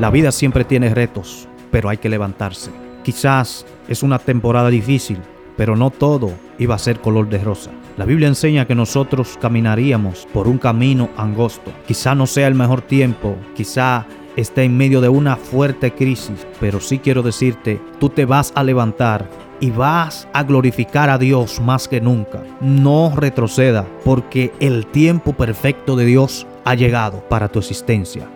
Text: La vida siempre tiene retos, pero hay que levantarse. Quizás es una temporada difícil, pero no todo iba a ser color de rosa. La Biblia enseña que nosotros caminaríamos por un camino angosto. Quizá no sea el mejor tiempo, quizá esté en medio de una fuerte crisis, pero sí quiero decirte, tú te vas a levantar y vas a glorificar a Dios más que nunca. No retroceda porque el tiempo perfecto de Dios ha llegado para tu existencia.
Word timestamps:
La 0.00 0.08
vida 0.08 0.32
siempre 0.32 0.64
tiene 0.64 0.94
retos, 0.94 1.46
pero 1.70 1.90
hay 1.90 1.98
que 1.98 2.08
levantarse. 2.08 2.70
Quizás 3.04 3.66
es 3.86 4.02
una 4.02 4.18
temporada 4.18 4.70
difícil, 4.70 5.18
pero 5.58 5.76
no 5.76 5.90
todo 5.90 6.30
iba 6.58 6.74
a 6.74 6.78
ser 6.78 7.02
color 7.02 7.28
de 7.28 7.36
rosa. 7.36 7.70
La 7.98 8.06
Biblia 8.06 8.26
enseña 8.26 8.66
que 8.66 8.74
nosotros 8.74 9.38
caminaríamos 9.38 10.26
por 10.32 10.48
un 10.48 10.56
camino 10.56 11.10
angosto. 11.18 11.70
Quizá 11.86 12.14
no 12.14 12.26
sea 12.26 12.48
el 12.48 12.54
mejor 12.54 12.80
tiempo, 12.80 13.36
quizá 13.54 14.06
esté 14.36 14.62
en 14.62 14.74
medio 14.74 15.02
de 15.02 15.10
una 15.10 15.36
fuerte 15.36 15.92
crisis, 15.92 16.46
pero 16.58 16.80
sí 16.80 16.98
quiero 16.98 17.22
decirte, 17.22 17.78
tú 17.98 18.08
te 18.08 18.24
vas 18.24 18.54
a 18.54 18.64
levantar 18.64 19.28
y 19.60 19.68
vas 19.68 20.26
a 20.32 20.44
glorificar 20.44 21.10
a 21.10 21.18
Dios 21.18 21.60
más 21.60 21.88
que 21.88 22.00
nunca. 22.00 22.42
No 22.62 23.12
retroceda 23.14 23.84
porque 24.02 24.50
el 24.60 24.86
tiempo 24.86 25.34
perfecto 25.34 25.94
de 25.94 26.06
Dios 26.06 26.46
ha 26.64 26.74
llegado 26.74 27.22
para 27.28 27.48
tu 27.48 27.58
existencia. 27.58 28.26